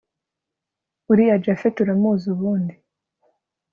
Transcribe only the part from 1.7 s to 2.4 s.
uramuzi